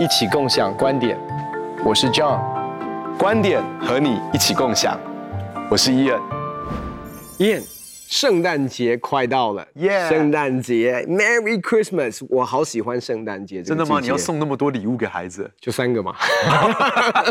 [0.00, 1.14] 一起共享观点，
[1.84, 2.40] 我是 John，
[3.18, 4.98] 观点和你一起共享，
[5.70, 6.18] 我是 Ian。
[7.36, 7.79] Ian。
[8.10, 10.08] 圣诞节快到了，耶！
[10.08, 12.26] 圣诞节，Merry Christmas！
[12.28, 14.00] 我好喜欢圣诞节，真的吗？
[14.00, 15.48] 你要送那么多礼物给孩子？
[15.60, 16.12] 就三个嘛。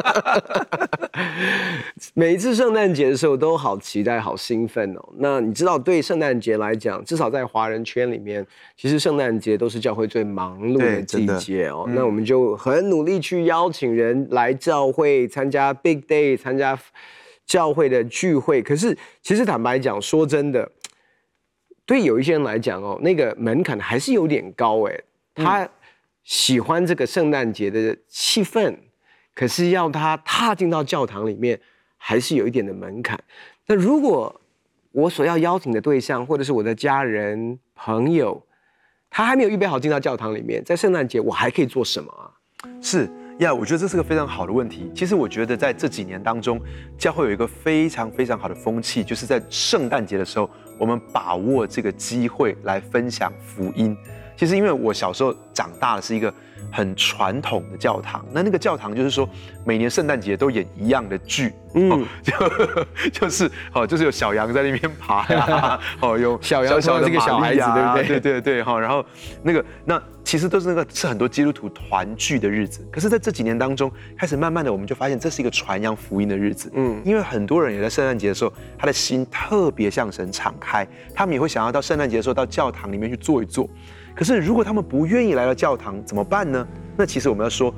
[2.14, 5.10] 每一次圣诞节的时候都好期待，好兴奋哦。
[5.18, 11.86] 那你知道，对圣诞节来讲，至少在华人圈里面，其实圣诞节都是教会最忙碌的季节哦。
[11.90, 16.80] 那我们就很努力去邀请人来教会参加 Big Day，参加。
[17.50, 20.72] 教会的聚会，可是其实坦白讲，说真的，
[21.90, 25.00] 对有一些人来讲哦，那个门槛还是有点高哎。
[25.34, 25.68] 他
[26.24, 28.76] 喜欢这个圣诞节的气氛，
[29.34, 31.60] 可是要他踏进到教堂里面，
[31.98, 33.20] 还是有一点的门槛。
[33.66, 34.40] 那如果
[34.92, 38.40] 我所要邀请的对象，或者是我的家人朋友，
[39.10, 42.30] 他还没有预备好进到教堂里面，在圣诞节我还可以做什么啊？
[42.80, 43.10] 是。
[43.40, 44.92] 呀，yeah, 我觉得这是个非常好的问题。
[44.94, 46.60] 其实我觉得在这几年当中，
[46.98, 50.50] 教会有一个非常非常好的风气，就是在圣诞节的时候，
[50.80, 53.96] 我们把握这个机会来分享福音。
[54.36, 56.34] 其实因为我小时候长大的是一个。
[56.72, 59.28] 很传统的教堂，那那个教堂就是说，
[59.66, 62.34] 每年圣诞节都演一样的剧，嗯，就
[63.12, 68.08] 就是哦，就是有小羊在那边爬呀， 哦，有小羊小这个小孩子，对不对？
[68.08, 69.04] 对对对，哈，然后
[69.42, 72.88] 那个那其实都是那个是很多基督徒团聚的日子。
[72.92, 83.68] 可是在这几年当中，开始慢慢的，我们就发现这是一个传扬福音的日子，嗯，因为很多人也在圣诞节的时候，他的心特别向神敞开，他们也会想要到圣诞节的时候到教堂里面去坐一坐。
[84.20, 86.68] 可是，如果他们不愿意来到教堂，怎么办呢？
[86.98, 87.74] 那其实我们要说，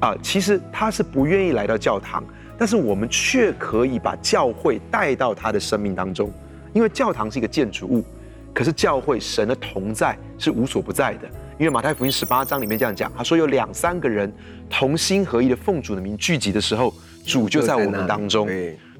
[0.00, 2.24] 啊，其实他是不愿意来到教堂，
[2.56, 6.32] 但是我们却可以把教会带到他的生命当中，
[6.72, 8.02] 因为教堂是一个建筑物，
[8.54, 11.28] 可是教会神的同在是无所不在的。
[11.58, 14.32] 因为马太福音十八章里面这样讲，他说有两三个人
[14.68, 16.92] 同心合意的奉主的名聚集的时候，
[17.24, 18.48] 主就在我们当中。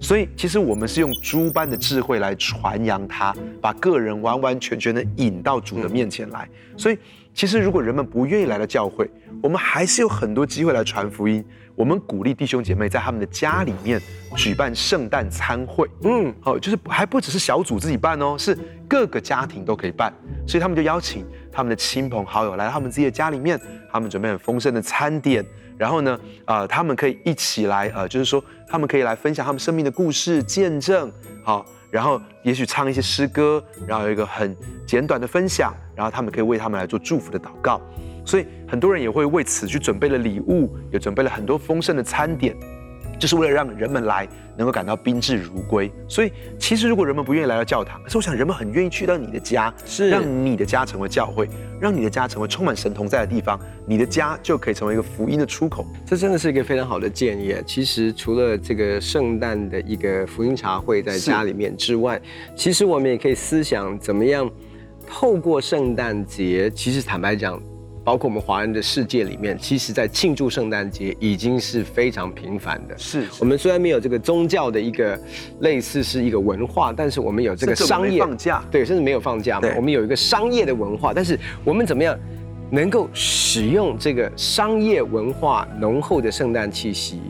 [0.00, 6.48] 所以，其实我们是用猪般的智慧来传扬他，把个人完完全全的引到主的面前来。
[6.76, 6.98] 所以，
[7.32, 9.08] 其实如果人们不愿意来到教会，
[9.42, 11.44] 我们还是有很多机会来传福音。
[11.74, 14.00] 我们鼓励弟兄姐妹在他们的家里面
[14.36, 15.88] 举办圣诞餐会。
[16.02, 18.56] 嗯，哦，就是还不只是小组自己办哦，是
[18.86, 20.12] 各个家庭都可以办。
[20.46, 23.58] 所以他们就邀请他们的亲朋好友来到他们自己的家里面，
[23.90, 25.44] 他们准备很丰盛的餐点。
[25.78, 31.10] 然后呢，呃，他们可以一起来，呃，就是说，他们可以来分享他们生命的故事、见证，
[31.42, 34.56] 好，然后也许唱一些诗歌，然后有一个很
[34.86, 37.80] 简短的分享，然后他们可以为他们来做祝福的祷告，
[38.24, 42.54] 所以很多人也会为此去准备了礼物，也准备了很多丰盛的餐点。
[43.18, 44.26] 就是为了让人们来
[44.56, 51.48] 能够感到宾至如归，所以其实如果人们不愿意来到教堂，可是我想人们很愿意去到你的家，是让你的家成为教会，
[51.80, 55.86] 让你的家成为充满神同在的地方，你的家就可以成为一个福音的出口。
[56.06, 57.54] 这真的是一个非常好的建议。
[57.66, 62.20] 其实除了这个圣诞的一个福音茶会在家里面之外，
[62.56, 64.50] 其实我们也可以思想怎么样
[65.06, 67.60] 透过圣诞节，其实坦白讲。
[68.04, 72.96] 包括我们华人的世界里面，其实，在庆祝圣诞节已经是非常频繁的。
[72.98, 75.18] 是，是我们虽然没有这个宗教的一个
[75.60, 79.68] 类似是一个文化，但是我们有这个商业放假，对，甚至没有放假嘛。
[79.74, 82.18] 我们有一个商业的文化，但是我们怎么样
[82.70, 87.20] 能够使用这个商业文化浓厚的圣诞气息，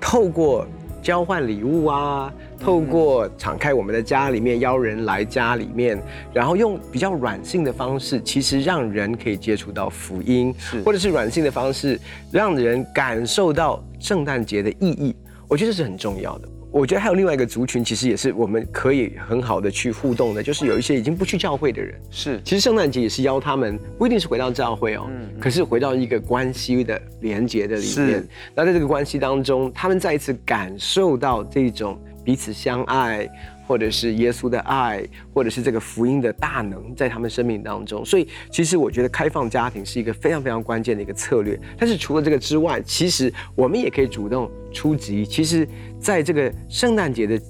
[0.00, 0.66] 透过
[1.06, 2.34] 交换礼物啊？
[2.58, 6.02] 透过敞开我们的家里面，邀人来家里面，
[6.34, 11.96] 然后用比较软性的方式，其实让人可以接触到福音，是或者是软性的方式，
[12.32, 15.14] 让人感受到圣诞节的意义。
[15.46, 16.48] 我觉得这是很重要的。
[16.70, 21.94] 我觉得还有另外一个族群，其实也是我们可以很好的去互动的，就是有一些已经不去教会的人。
[22.10, 27.86] 是，其实圣诞节也是邀他们，不一定是回到教会哦，嗯，可是回到一个关系的连接的里面。
[27.86, 31.98] 是那在这个关系当中，他们再一次感受到这种。
[32.26, 33.24] 彼此相爱，
[33.66, 35.02] 或者是耶稣的爱，
[35.34, 38.04] 或者是这个福音的大能在他们生命当中。
[38.04, 41.58] 所以，其实我觉得开放家庭是一个非常非常关键的一个策略。
[41.78, 45.26] 但是，除了这个之外，其实我们也可以主动出击。
[45.26, 45.66] 其实，
[45.98, 47.40] 在这个圣诞节的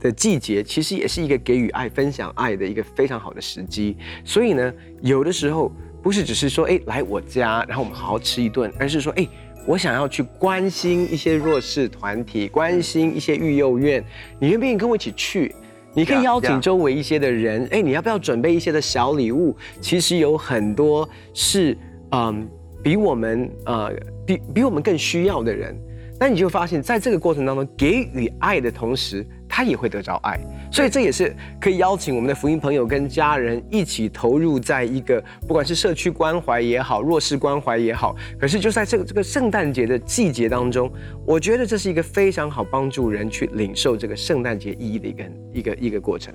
[0.00, 3.96] 的季节，其实也是一个给予爱、分享爱的一个非常好的时机。
[4.24, 4.72] 所以呢，
[5.02, 5.72] 有的时候
[6.02, 9.26] 不是只是说，哎，来我家，然后我们好好吃一顿，而是说，哎。
[9.66, 14.04] 我想要去关心一些弱势团体，关心一些育幼院，
[14.38, 15.54] 你愿不愿意跟我一起去？
[15.94, 19.56] 你可以邀请周围一些的人，哎，你要不要准备一些的小礼物？
[19.80, 21.76] 其实有很多是，
[22.10, 22.48] 嗯，
[22.82, 23.92] 比我们呃，
[24.26, 25.74] 比比我们更需要的人。
[26.18, 29.26] 那你就发现，在这个过程当中，给予爱的同时。
[29.56, 30.40] 他也会得着爱。
[30.74, 38.16] 所以这也是可以邀请我们的福音朋友跟家人一起投入在一个不管是社区关怀也好，弱势关怀也好。
[38.40, 40.92] 可是就在这个这个圣诞节的季节当中，
[41.24, 46.34] 我觉得这是一个非常好帮助人去领受这个圣诞节意义的一个一个一个过程。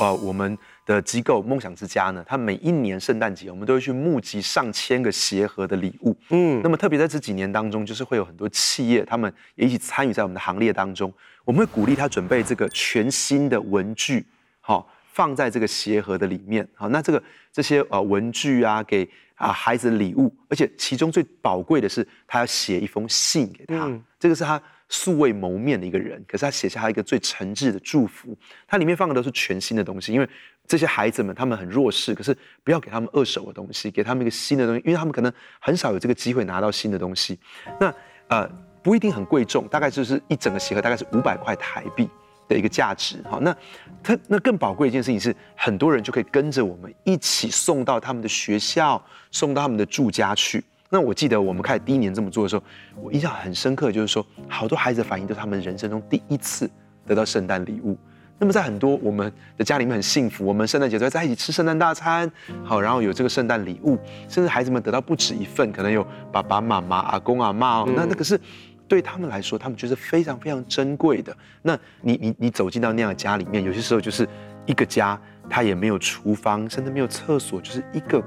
[0.00, 0.56] 哇，我们
[0.94, 6.16] 的机构梦想之家呢，它每一年圣诞节，我们都会去募集上千个鞋盒的礼物。
[6.30, 11.12] 嗯，那么特别在这几年当中，就是会有很多企业，他们也一起参与在我们的行列当中。
[11.44, 14.26] 我们会鼓励他准备这个全新的文具，
[14.60, 16.66] 好，放在这个鞋盒的里面。
[16.74, 17.22] 好，那这个
[17.52, 23.84] 这些呃文具啊，给啊孩子的礼物，而且其中最宝贵的是，他要写一封信给他。
[23.84, 24.60] 嗯，这个是他。
[24.92, 28.36] 素未谋面的一个人，可是他写下他一个最诚挚的祝福。
[28.66, 30.28] 他里面放的都是全新的东西，因为
[30.70, 32.32] 这些孩子们他们很弱势，可是
[32.62, 37.36] 不要给他们二手的东西，给他们一个新的东西，因为他们可能很少有这个机会拿到新的东西。
[37.80, 37.92] 那
[38.28, 38.48] 呃
[38.80, 42.08] 不一定很贵重，大概就是一整个鞋盒大概是五百块台币
[42.46, 43.20] 的一个价值。
[43.28, 43.52] 好，那
[44.00, 50.62] 他那更宝贵一件事情是，很多人就可以跟着我们一起送到他们的学校，送到他们的住家去。
[50.88, 52.62] 那我记得我们开始第一年这么做的时候，
[53.02, 56.70] 我印象很深刻，就是说好多孩子的反应都是他们人生中第一次
[57.04, 57.98] 得到圣诞礼物。
[58.40, 62.28] 那么在很多我们的家里面很幸福，我们圣诞节都在一起吃圣诞大餐，
[62.64, 63.98] 好，然后有这个圣诞礼物，
[64.28, 68.40] 甚至孩子们得到不止一份，可能有爸爸妈妈、阿公阿妈哦，那那个是
[68.88, 71.36] 对他们来说，他们觉得非常非常珍贵的。
[71.60, 74.26] 那你你你走进到那样的家里面，有些时候就是
[74.64, 78.24] 一个家，它也没有厨房，甚至没有厕所，就是一个。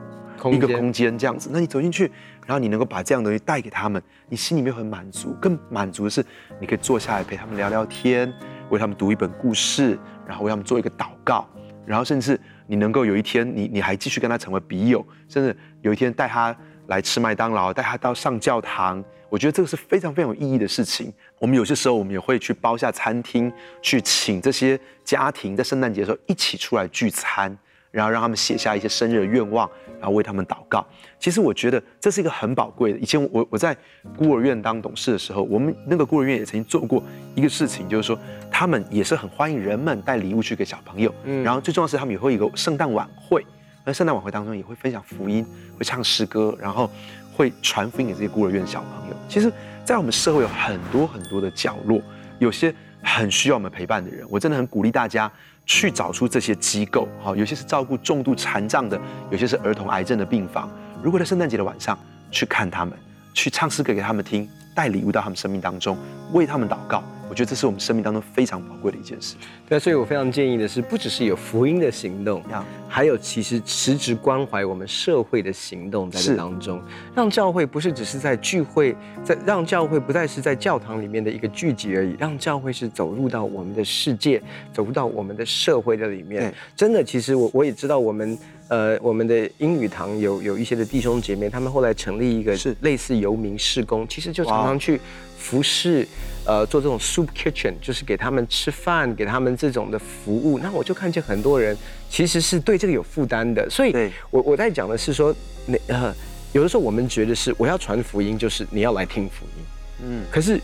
[0.52, 2.12] 一个空间这样子，那你走进去，
[2.46, 5.36] 然后你能够把这样的东西带给他们，你心里面很满足。
[5.40, 6.26] 更满足的是，
[6.60, 8.34] 你可以坐下来陪他们聊聊天，
[8.70, 9.98] 为他们读一本故事，
[10.28, 11.48] 然后为他们做一个祷告，
[11.86, 16.56] 然后甚至你能够有一天，你你还继续跟他成为笔友，甚至有一天带他
[16.88, 19.04] 来吃麦当劳，带他到上教堂。
[19.30, 21.12] 我觉得这个是非常非常有意义的事情。
[21.40, 23.52] 我们有些时候，我们也会去包下餐厅，
[23.82, 27.58] 去请这些家庭在圣诞节的时候一起出来聚餐。
[27.94, 29.70] 然后让他们写下一些生日的愿望，
[30.00, 30.84] 然后为他们祷告。
[31.20, 32.98] 其实我觉得这是一个很宝贵的。
[32.98, 33.78] 以前我我在
[34.18, 37.04] 孤儿院当董事的时候，我们那个孤儿院也曾经做过
[37.36, 38.18] 一个事情，就是说
[38.50, 41.14] 他们也是很欢迎人们带礼物去给小朋友。
[41.26, 43.46] 嗯，然后最重要的是他们也会有一个圣诞晚会，
[43.86, 45.46] 那圣诞晚会当中也会分享福音，
[45.78, 46.90] 会唱诗歌，然后
[47.38, 49.16] 会传福音给这些孤儿院的小朋友。
[49.30, 49.54] 其实，
[49.86, 52.02] 在我们社会有很多很多的角落，
[52.40, 52.74] 有些
[53.04, 55.32] 很需要我们陪伴的人，我真的很鼓励大家。
[55.66, 59.00] 去找出这些机构，好，有些是照顾重度残障的，
[59.32, 60.70] 有些是儿童癌症的病房。
[61.02, 61.98] 如果在圣诞节的晚上
[62.30, 62.94] 去看他们，
[63.34, 64.46] 去唱诗歌给他们听，
[64.76, 65.98] 带礼物到他们生命当中，
[66.34, 67.02] 为他们祷告。
[67.34, 69.34] 我觉得这是我们生命当中非常宝贵的一件事。
[69.68, 72.44] 对，所以我非常建议的是，不只是有福音的行动，
[72.88, 76.80] 还有其实实质关怀我们社会的行动在这当中，
[77.16, 84.40] 让教会不是只是在聚会，在让教会不再是在教堂里面的一个聚集而已，让教会是走入到我们的世界，
[84.72, 86.54] 走入到我们的社会的里面。
[86.76, 88.38] 真的，其实我我也知道，我们
[88.70, 95.00] 呃我们的英语堂有有一些的弟兄姐妹，他们后来成立一个是类似游民事工，其实就常常去。
[95.36, 96.08] 服侍，
[96.46, 100.58] 呃，做这种 soup kitchen，就是给他们吃饭，给他们这种的服务。
[100.58, 101.78] 那我就看见很多人
[102.10, 103.70] 其实是对这个有负担的。
[103.70, 103.94] 所以
[104.32, 105.36] 我我在讲的是说，
[105.66, 106.16] 那呃，
[106.54, 109.66] 有的时候我们觉得是我要传福音，就是你要来听福音。
[110.06, 110.24] 嗯。
[110.32, 110.58] 可是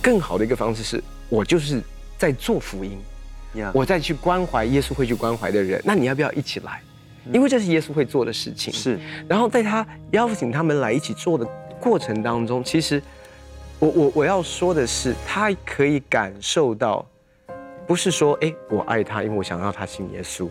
[0.00, 1.82] 更好的一个方式是，我就是
[2.16, 2.96] 在做福音，
[3.74, 5.82] 我再去关怀耶稣会去关怀的人。
[5.84, 6.80] 那你要不要一起来？
[7.32, 8.72] 因为这是耶稣会做的事情。
[8.72, 8.98] 是。
[9.28, 11.46] 然后在他邀请他们来一起做的
[11.80, 13.02] 过程当中，其实。
[13.82, 17.02] 我我我要说的是，他可以感受到，
[17.86, 20.46] 不是说哎，我爱他，因为我想要他信耶稣，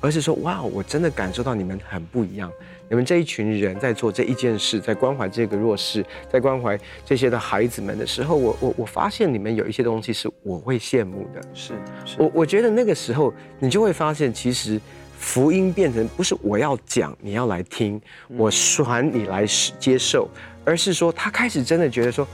[0.00, 2.50] 而是说哇，我真的感受到你们很不一样。
[2.88, 11.40] 你们这一群人在做这一件事，在关怀这个弱势，在关怀这些的孩子们的时候，我我我发现你们有一些东西是我会羡慕的。
[11.54, 14.80] 是，是我我觉得那个时候你就会发现，其实
[15.24, 19.46] 福音变成不是我要讲，你要来听，我传你来
[19.78, 20.28] 接受，
[20.66, 22.28] 而是说他开始真的觉得说。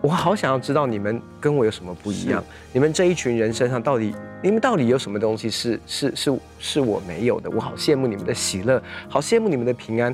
[0.00, 2.42] 我好想要知道你们跟我有什么不一样？
[2.72, 4.12] 你们这一群人身上到底，
[4.42, 7.48] 你们到底有什么东西是是是是我没有的？
[7.48, 10.12] 我好羡慕你们的喜乐，好羡慕你们的平安。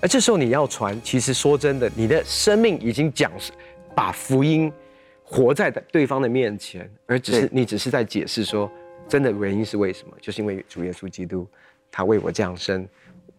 [0.00, 3.30] 而这时候你要传，其实说真的，你的生命已经讲，
[3.94, 4.72] 把福音
[5.22, 8.68] 活在对方的面前，而只是你只是在解释说，
[9.08, 10.14] 真的原因是为什么？
[10.20, 11.46] 就是因为主耶稣基督，
[11.90, 12.86] 他为我降生，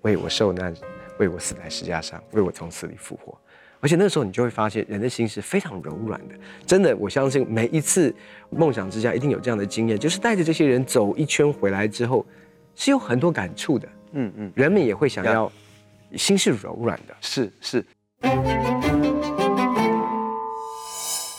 [0.02, 0.74] 为我受难，
[1.20, 3.38] 为我死在十字架上，为我从死里复活。
[3.82, 6.36] 而且那个时候，你就会发现人的心是非常柔软的。
[6.66, 8.14] 真的，我相信每一次
[8.50, 12.26] 梦想之家一定有这样的经验，就是带着这些人走一圈回来之后，
[12.76, 13.88] 是有很多感触的。
[14.12, 15.50] 嗯嗯，人们也会想要，
[16.16, 17.16] 心是柔软的。
[17.22, 17.86] 是是。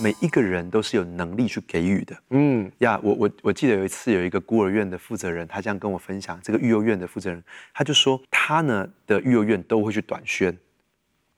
[0.01, 2.17] 每一个人都是有能力去给予的。
[2.31, 7.43] 嗯，呀，我我我记得有一次有一个孤儿院的负责人，他这样跟我分享，这个育幼院的负责人，
[7.75, 10.57] 他就说他呢的育幼院都会去短宣，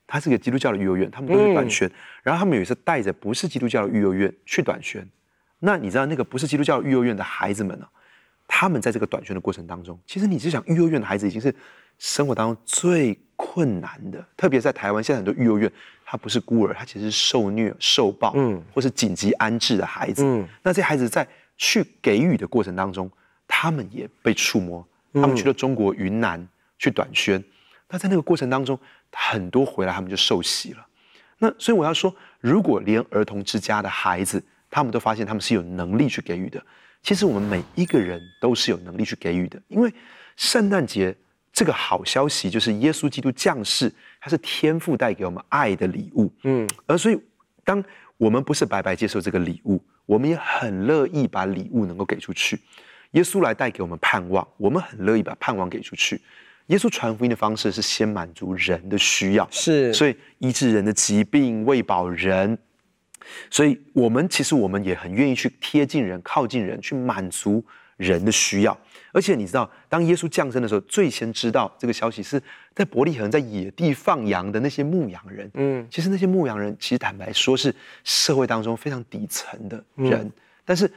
[0.06, 1.92] 他是个基督教的育幼院，他们都去短宣，嗯、
[2.22, 5.06] 然后他们有一次带着不是基督教的育幼院去短宣，
[5.58, 7.90] 那你知道那个不是基督教的育幼院的孩子们呢、啊？
[8.46, 11.54] 他们在这个短宣的过程当中，其实你是想育幼院的孩子已经是
[11.98, 15.70] 生活当中最困难的，特别在台湾，现在很多育幼院，
[16.04, 20.22] 他不是孤儿，他其实是受虐、受暴，嗯，或是紧急安置的孩子。
[20.24, 21.26] 嗯，那这些孩子在
[21.58, 23.10] 去给予的过程当中，
[23.48, 24.86] 他们也被触摸。
[25.14, 27.42] 他们去了中国云南去短宣，
[27.90, 28.78] 那在那个过程当中，
[29.10, 30.86] 很多回来他们就受洗了。
[31.38, 36.64] 那所以我要说，如果连儿童之家的孩子，他们都发现他们是有能力去给予的，
[37.02, 39.92] 其实我们每一个人都是有能力去给予的，因为
[40.36, 41.14] 圣诞节。
[41.52, 46.32] 这个好消息就是耶稣基督降世，他是天父带给我们爱的礼物。
[46.44, 47.20] 嗯，而所以
[47.62, 47.82] 当
[48.16, 52.58] 我们不是白白接受这个礼物，我们也很乐意把礼物能够给出去。
[53.12, 56.20] 耶稣来带给我们盼望，我们很乐意把盼望给出去。
[56.68, 62.56] 耶稣传福音的方式是先满足人的需要，是，所以医治人的疾病，喂饱人。
[63.50, 67.62] 所以我们其实我们也很愿意去贴近人，靠近人，去满足
[68.02, 68.76] 人的需要。
[69.14, 72.42] 而且你知道，当耶稣降生的时候，最先知道这个消息是
[72.74, 75.50] 在伯利恒在野地放羊的那些牧羊人。
[75.52, 80.32] 嗯，其实那些牧羊人，其实坦白说是社会当中非常底层的人，嗯、
[80.64, 80.90] 但是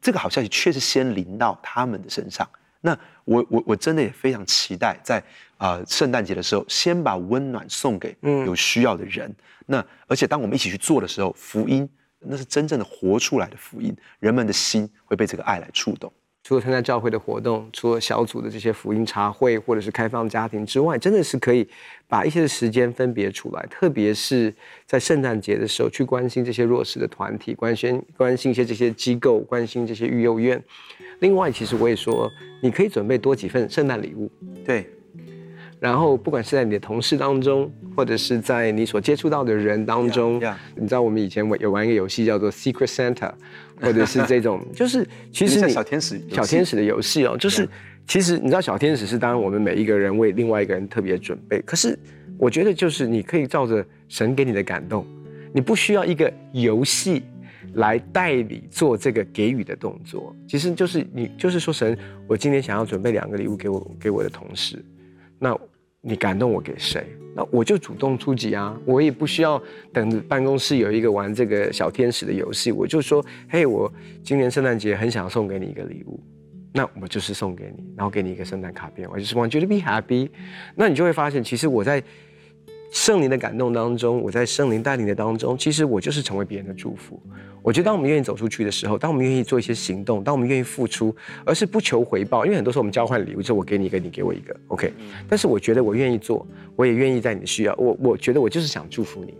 [0.00, 2.48] 这个好消息却是先临到他们的身上。
[2.80, 5.18] 那我我我真的也非常期待在
[5.56, 9.28] 啊、呃、圣诞节的时候，先把温暖送给有需要的人。
[9.28, 9.36] 嗯、
[9.66, 11.88] 那而且当我们一起去做的时候，福音
[12.20, 16.12] 那是真正的活出来的福音，人们的心会被这个爱来触动。
[16.46, 21.66] 除了参加教会的活动，除了小组的这些福音茶会或者是开放家庭之外，真的是可以
[22.06, 24.54] 把一些时间分别出来，特别是
[24.86, 30.62] 在圣诞节的时候去关心这些弱势的团体，关心关心一些这些机构，关心这些育幼院。
[31.18, 32.30] 另外，其实我也说，
[32.62, 34.30] 你可以准备多几份圣诞礼物。
[34.64, 34.88] 对。
[35.78, 40.54] 然后，不管是在你的同事当中，或者是在你所接触到的人当中，yeah, yeah.
[40.74, 43.30] 你知道我们以前有玩一个游戏叫做 Secret Santa，
[43.80, 47.68] 或者是这种， 就是其实你小天使小天使的游戏哦，就是
[48.06, 51.98] 其实你知道小天使是当然我们每一个人为另外一个人特别准备，可是
[52.38, 55.06] 我觉得就是你可以照着神给你的感动，
[55.52, 57.22] 你不需要一个游戏
[57.74, 64.82] 来代理做这个给予的动作，其实就是你就是说神，我今天想要准备两个礼物给我给我的同事。
[65.38, 65.58] 那
[66.00, 67.06] 你感动我给谁？
[67.34, 68.74] 那我就主动出击啊！
[68.84, 69.62] 我也不需要
[69.92, 76.18] 等办公室有一个玩这个小天使的游戏，我就说：嘿，我今年圣诞节很想送给你一个礼物，
[76.72, 80.30] 那我就是送给你，然后给你一个圣诞卡片，我就是 want you to be happy。
[80.74, 82.02] 那你就会发现，其实我在。
[82.90, 87.20] 圣灵的感动当中，我在圣灵带领的当中，其实我就是成为别人的祝福。
[87.62, 91.14] 我觉得，当我们愿意走出去的时候，当我们愿意做一些行动，当我们愿意付出，
[91.44, 94.92] 而是不求回报，因为很多时候我们交换礼物，就是我给你一个，你给我一个，OK。
[95.28, 99.34] 但是我觉得我愿意做，我也愿意在你的需要，我我觉得我就是想祝福你，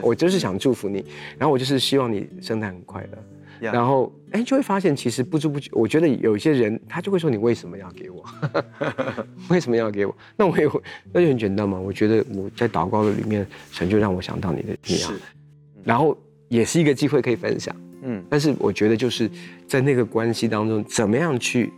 [0.00, 1.04] 我就是想祝福你，
[1.38, 3.18] 然后我就是希望你圣诞很快乐。
[3.60, 8.24] 然后，哎，就会发现，其实不知不觉，我觉得有一些人，他就会说：“你为什么要给我？
[9.50, 10.80] 为什么要给我？”那我也会，
[11.12, 11.78] 那就很简单嘛。
[11.78, 15.12] 我觉得我在祷告的里面，神就让我想到你的你啊，
[15.84, 16.16] 然后
[16.48, 17.74] 也是一个机会可以分享。
[18.02, 19.30] 嗯，但是我觉得就是
[19.66, 21.72] 在那个关系当中，怎么样去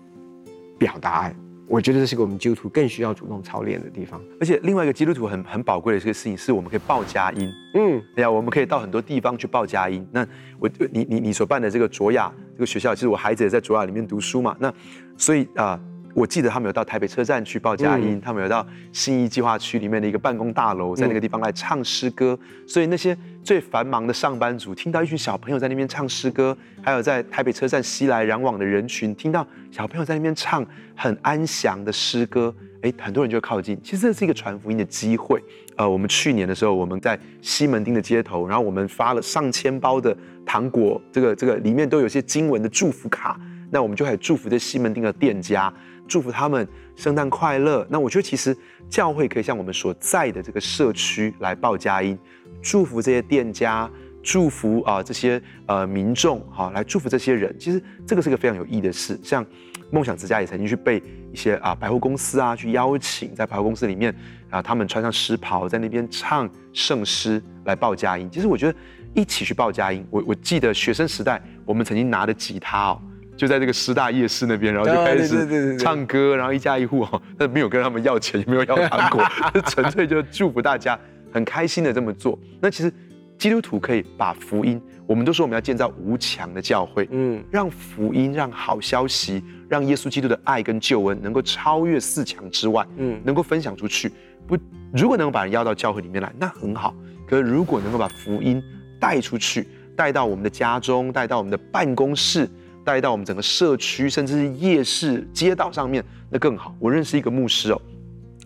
[0.79, 1.35] 表达爱？
[1.71, 7.49] 我觉得这是个我们基督徒更需要主动操练的地方，而且另外一个基督徒很很宝贵的这个事情，是我们可以报佳音。
[7.75, 10.05] 嗯，对呀，我们可以到很多地方去报佳音。
[10.11, 10.27] 那
[10.59, 14.57] 我你你你所办的这个卓雅这个学校，其实我孩子也在卓雅里面读书嘛。
[14.59, 14.75] 那
[15.17, 15.79] 所以啊。
[15.79, 15.81] 呃
[16.15, 22.39] 我记得他们有到台北车站去报佳音，嗯、他们有到新义计划区里面的一个办公大楼，在那个地方来唱诗歌。
[22.41, 33.79] 嗯、所以那些最繁忙的上班族，听到一群小朋友在那边唱诗歌，还有在台北车站熙来攘往的人群，听到小朋友在那边唱很安详的诗歌，哎，很多人就会靠近。
[33.83, 35.43] 其实这是一个传福音的机会。
[35.77, 40.15] 呃，我们去年的时候，我们在西门町的街头，然后我们发了上千包的
[40.45, 43.41] 糖果，这个这个里面都有些经文的祝福卡，
[43.71, 45.73] 那我们就开始祝福这西门町的店家。
[46.11, 47.87] 祝福他们圣诞快乐。
[47.89, 48.55] 那我觉得其实
[48.89, 52.19] 教会可以向我们所在的这个社区来报佳音，
[52.61, 53.89] 祝福这些店家，
[54.21, 57.57] 祝福啊、呃、这些呃民众哈、来祝福这些人。
[57.61, 59.17] 其实这个是个非常有意义的事。
[59.23, 59.47] 像
[59.93, 61.01] 梦想之家也曾经去被
[61.33, 64.13] 一些啊百货公司啊去邀请，在百货公司里面
[64.51, 68.29] 啊，他们穿上诗袍在那边唱圣诗来报佳音。
[68.33, 68.77] 其实我觉得
[69.15, 73.03] 一起去报佳音，我我记得学生时代我们曾经拿着吉他哦。
[73.41, 79.25] 就在这个师大夜市那边，然后就开始唱歌，然后一家一户哈，但 没有跟他们要钱，也没有要糖果，
[79.65, 80.99] 纯粹就祝福大家
[81.33, 82.39] 很开心的这么做。
[82.61, 82.93] 那其实
[83.39, 94.13] 基督徒可以把福音，我们都说我们要建造无墙的教会，嗯，让福音、让好消息、让耶稣基督的爱跟救恩能够超越四墙之外，嗯，能够分享出去。
[94.47, 94.55] 不，
[94.93, 96.95] 如果能够把人邀到教会里面来，那很好。
[97.27, 98.63] 可是如果能够把福音
[99.01, 99.67] 带出去，
[99.97, 102.47] 带到我们的家中，带到我们的办公室，
[102.85, 106.75] 带到我们整个社区，甚至是夜市、街道上面，那更好。
[106.79, 107.81] 我认识一个牧师哦，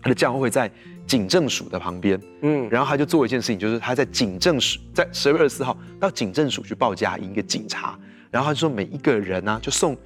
[0.01, 0.69] 他的教会在
[1.07, 7.97] 警政署的旁边，嗯，然后他就做一件事情，就是他在警政署，在十二月二十四号到警政署去报佳音，一个警察，
[8.31, 9.97] 然后他就说每一个人呢、啊，就送。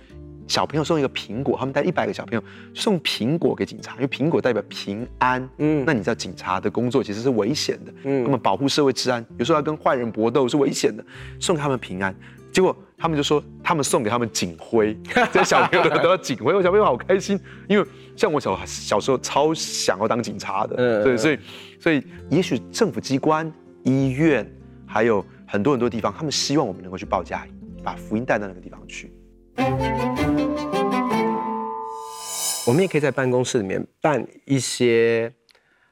[0.48, 2.44] 小朋友送一个苹果，他们带一百个小朋友
[2.74, 5.48] 送苹果给警察，因为苹果代表平安。
[5.60, 11.06] 嗯，那你知道警察的工作其实是危险的，嗯，那么保护社会治安，有时候要跟坏人搏斗是危险的，
[11.40, 12.16] 送给他们平安。
[12.52, 14.98] 结果他们就说，他们送给他们警徽，
[15.32, 21.40] 这些小朋友都得到警徽，我小朋友好开心，因为像我小小时候超想要当警察的，嗯，对，所以
[21.80, 23.52] 所以也许政府机关、
[23.84, 24.50] 医院
[24.86, 27.54] 还有很多很多地方，他们希望我们能够去报佳音，
[27.84, 29.14] 把福音带到那个地方去。
[32.68, 35.34] 我们也可以在办公室里面办一些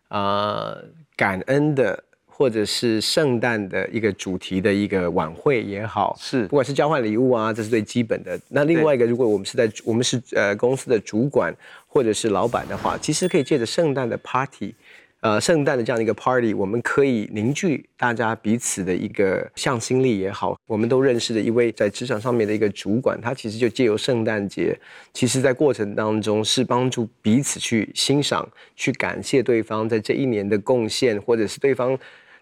[0.09, 0.77] 呃
[1.15, 2.03] 感恩的，
[2.37, 8.39] 或者是圣诞的一个主题的一个晚会也好，是不管是交换礼物啊，这是最基本的。
[8.49, 11.51] 那另外一个，如果我们是在我们是呃公司的主管
[11.87, 14.75] 或者是老板的话，其实可以借着圣诞的 party。
[15.21, 20.55] 呃，圣诞的这样的一个 party，我们可以凝聚大家彼此的一个向心力也好。
[20.67, 24.79] 我们都认识的一位在职场上面的一个主管，他其实就借由圣诞节，
[25.11, 31.97] 其实在过程当中是帮助彼此去欣赏、去感谢对方在这一年的贡献，或者是对方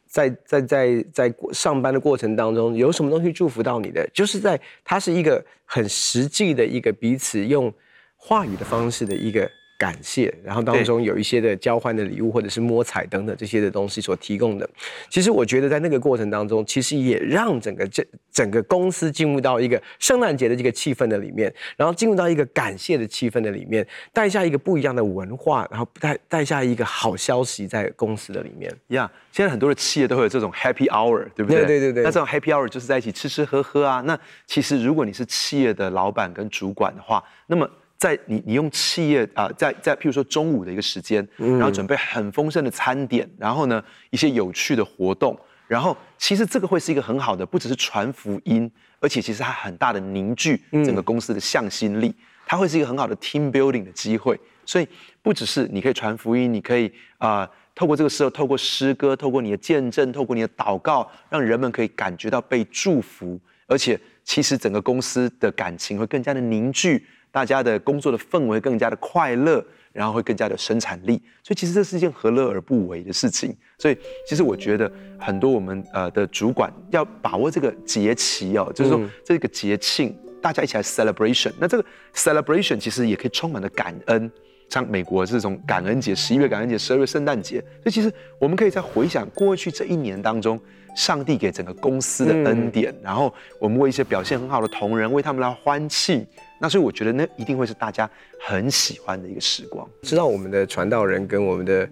[0.08, 7.74] 在在在在上班的过程当中有什么东西祝福到你的，就是在它是一个很实际的一个彼此用
[8.16, 9.50] 话语的方式的一个。
[9.78, 14.70] 感谢，然后当中有一些的交换的礼物，或者是摸彩等等这些的东西所提供的。
[15.10, 28.74] 其实我觉得在那个过程当中，其实也让整个这整个公司进入到一个圣诞节的这个气氛的里面，然后进入到一个感谢的气氛的里面，带下一个不一样的文化，然后带带下一个好消息在公司的里面。
[28.88, 31.66] 呀，yeah, 现在很多的企业都会有这种 Happy Hour，对不对？
[31.66, 32.04] 对对对对。
[32.04, 34.02] 那这种 Happy Hour 就是在一起吃吃喝喝啊。
[34.06, 37.70] 那其实如果你是企业的老板跟主管的话，那么。
[38.06, 45.36] 在你你用企业啊、呃，在在譬如说中午的一个时间，然后准备很丰盛的餐点，然后呢一些有趣的活动，
[45.68, 52.14] 然后其实这个会是一个很好的，不只是传福音，而且其实它很大的凝聚整个公司的向心力，
[52.46, 54.40] 它会是一个很好的 team building 的机会。
[54.68, 54.88] 所以
[55.24, 56.86] 不只是你可以传福音，你可以
[57.18, 67.04] 啊、呃、透过这个时候，透过诗歌，透过你的见证，透过你的祷告，让人们可以感觉到被祝福，而且其实整个公司的感情会更加的凝聚。
[67.36, 73.54] 大家的工作的氛围更加的快乐，然后会更加的生产力，所以其实这是一件何乐而不为的事情。
[73.78, 81.52] 所以其实我觉得很多我们呃的主管要把握这个节期哦，就是说这个节庆大家一起来 celebration。
[81.60, 84.32] 那这个 celebration 其实也可以充满了感恩，
[84.70, 87.60] 像美国这种感恩节，十一月感恩节，十二月圣诞节。
[87.84, 90.58] 所以其实我们可以在回想过去这一年当中，
[90.96, 96.26] 上帝给整个公司的恩典，然后我们为一些表现很好的同仁为他们来欢庆。
[96.60, 99.88] 那所以我觉得那一定会是大家很喜欢的一个时光。
[100.02, 101.90] 知道我们的传道人跟我们的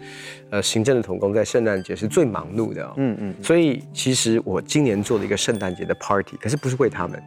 [0.49, 2.93] 呃行政的同工在圣诞节是最忙碌的哦。
[2.97, 3.35] 嗯嗯。
[3.43, 7.21] 所以其实我今年做了一个圣诞节的 party，可是不是为他们，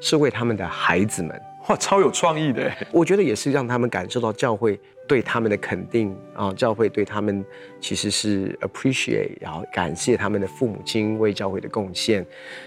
[0.00, 1.40] 是为他们的孩子们。
[1.68, 2.70] 哇，超有创意的！
[2.92, 7.42] 我觉得也是让他们感受到教会对他们的肯定啊，教会对他们
[7.80, 12.26] 其实是 appreciate，然后感谢他们的父母亲为教会的贡献。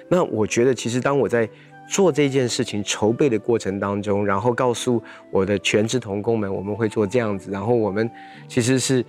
[0.10, 1.48] 那我觉得其实当我在
[1.88, 7.50] 做这件事情筹备的过程当中，然后告诉我的全职同工们，我们会做这样子。
[7.50, 8.10] 然后我们
[8.48, 9.04] 其实是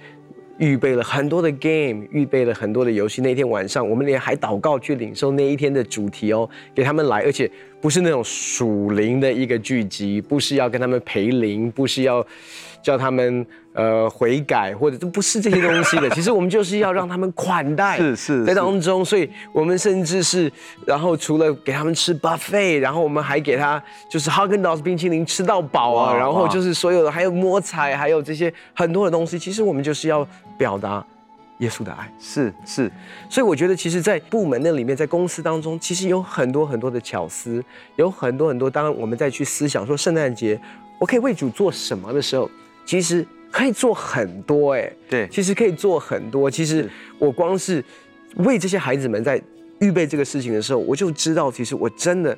[0.59, 3.21] 预备了很多的 game，预备了很多的游戏。
[3.21, 12.25] 那天晚上，我们连还祷告去领受那一天的主题哦，给他们来，而且不是那种属灵的一个聚集，不是要跟他们培灵，不是要。
[12.81, 16.09] 叫他们呃悔改，或者都不是这些东西的。
[16.15, 19.05] 其实我们就是要让他们款待，是是在当中。
[19.05, 20.51] 所以我们甚至是，
[20.87, 29.37] 然后除了给他们吃 buffet，然后我们还给他就是 Häagen-Dazs 冰淇淋吃到饱啊，然后就是所有的还有摸彩，还有这些很多的东西。
[29.39, 31.05] 其实我们就是要表达
[31.59, 32.91] 耶稣的爱，是是。
[33.29, 37.63] 所以我觉得，其实，在部门那里面，在公司当中，其实有很多很多的巧思，
[37.97, 38.71] 有很多很多。
[38.71, 40.61] 当我们再去思想说圣诞节，
[40.99, 42.51] 我可以为主做什么的时候。
[42.87, 46.51] 其实可以做很多哎，对，其实可以做很多。
[46.51, 47.85] 其实我光是
[48.37, 49.39] 为这些孩子们在
[49.81, 52.35] 预备这个事情的时候，我就知道，其实我真的，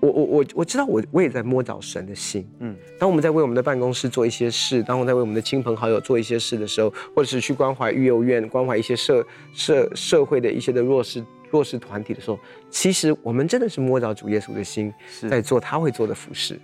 [0.00, 2.48] 我我我我知道我，我我也在摸找神的心。
[2.60, 12.38] 嗯，当我们在为我们的办公室做一些事，当我们在为我们的亲朋好友做一些事的时候，或者是去关怀育幼院、关怀一些社社社会的一些的弱势弱势团体的时候，
[12.70, 14.92] 其实我们真的是摸着主耶稣的心，
[15.28, 16.58] 在做他会做的服饰。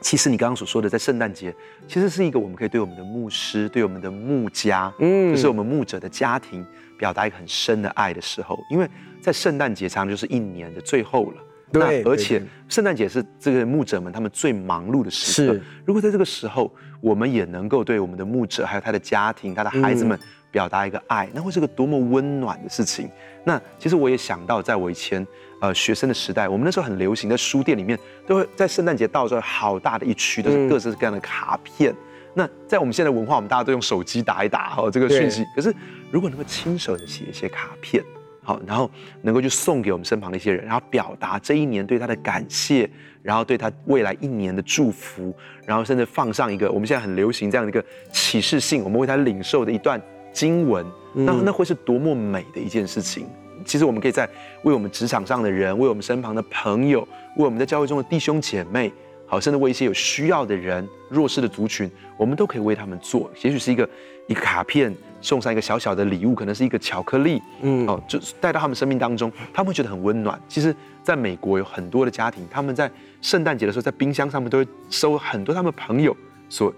[0.00, 1.54] 其实你刚刚所说的，在圣诞节，
[1.86, 6.64] 其实是一个我们可以对我们的牧师、对我们的牧家，嗯，就是我们牧者的家庭，
[6.96, 8.58] 表达一个很深的爱的时候。
[8.70, 8.88] 因为
[9.20, 15.60] 在圣诞节常常就是一年的最后了，对，而且圣诞节是这个牧者们他们最忙碌的时刻。
[15.84, 20.18] 如果在这个时候，我们也能够对我们的牧者还有他的家庭、他的孩子们
[20.50, 23.08] 表达一个爱，那会是个多么温暖的事情。
[23.44, 25.26] 那其实我也想到，在我以前。
[25.62, 31.92] 呃，学生的时代，我们那时候很流行，在书店里面都会在圣诞节到时候好大的一区都是各式各样的卡片。
[31.92, 31.96] 嗯、
[32.32, 35.44] 那在我们现在文化，我们大家都用手机打一打哈、哦、这个讯息。
[35.54, 35.70] 可是
[36.10, 38.02] 如果能够亲手的写一些卡片，
[38.50, 38.90] 好，然后
[39.22, 42.90] 能够去送给我们身旁的一些人，然后表达这一年对他的感谢，
[43.22, 45.32] 然后对他未来一年的祝福，
[45.64, 50.00] 然后甚至放上一个我们现在很流行这样的一个启示信，我们为他领受的一段
[50.32, 50.84] 经文，
[51.14, 53.28] 那那会是多么美的一件事情。
[53.64, 54.28] 其实我们可以在
[54.64, 58.92] 为我们职场上的人，为我们身旁的朋友，为我们在教会中的弟兄姐妹，
[59.30, 63.30] 好，甚至为一些有需要的人、弱势的族群，我们都可以为他们做。
[63.42, 63.88] 也许是一个
[64.26, 70.38] 一个卡片，送上一个小小的礼物，可能是一个巧克力，嗯，哦，就带到他们生命当中，他们会觉得很温暖。
[70.48, 72.90] 其实，在美国有很多的家庭，他们在
[73.22, 76.14] 圣诞节的时候，在冰箱上面都会收很多他们朋友
[76.48, 76.74] 所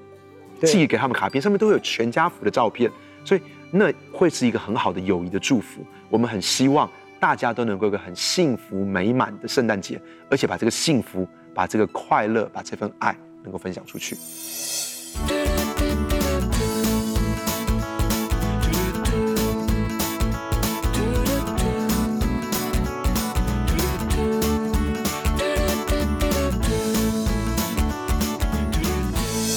[0.63, 2.91] 寄给他们卡片，上面都会有全家福的照片，
[3.25, 3.41] 所以。
[3.75, 5.83] 那会是一个很好的友谊的祝福。
[6.11, 6.87] 我们很希望
[7.19, 14.17] 大家都能够有个很幸福美满的圣诞节，而且把这个幸福、把这个快乐、把这份爱能够分享出去。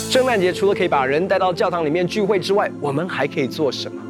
[0.09, 4.01] 圣诞节除了可以把人带到教堂里面聚会之外，我们还可以做什么？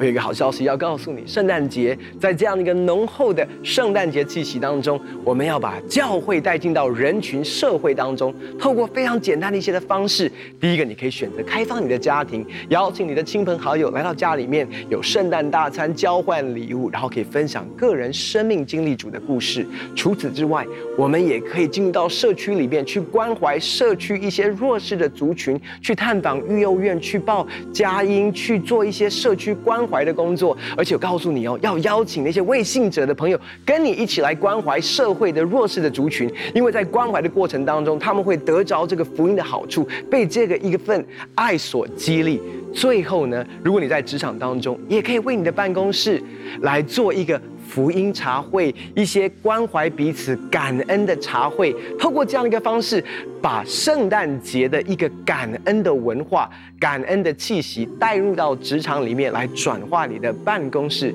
[0.00, 10.32] 我有一个好消息要告诉你，圣诞节在这样一个浓厚的圣诞节气息当中，我们要把教会带进到人群社会当中，透过非常简单的一些的方式。
[10.58, 19.66] 第一个，你可以选择开放你的家庭，邀请你的亲朋好友来到家里面，有圣诞大餐，交换礼物，然后可以分享个人生命经历主的故事。
[19.94, 20.64] 除此之外，
[20.96, 42.40] 我们也可以进入到社区里面去关怀社区一些弱势的族群，去探访育幼院，去报佳音，去做一些社区关怀的工作，而且我告诉你哦，要邀请那些未信者的朋友跟你一起来关怀社会的弱势的族群，因为在关怀的过程当中，他们会得着这个福音的好处，被这个一份爱所激励。
[42.72, 46.22] 最后呢，如果你在职场当中，也可以为你的办公室
[46.60, 47.40] 来做一个。
[47.70, 53.02] 福音茶会，一些关怀彼此、感恩的茶会，透过这样的一个方式，
[53.40, 61.14] 把圣诞节的一个感恩的文化、感恩的气息带入到职场里面来，转化你的办公室，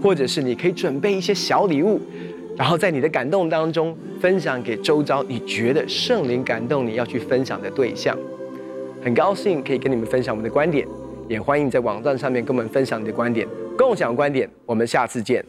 [0.00, 2.00] 或者是你可以准备一些小礼物，
[2.56, 8.16] 然后在你的感动当中分享给周遭你觉得圣灵感动你要去分享的对象。
[9.02, 10.86] 很高兴可以跟你们分享我们的观点，
[11.28, 14.48] 也欢迎在网站上面跟我们分享你的观点，共享观点。
[14.64, 15.44] 我们下次见。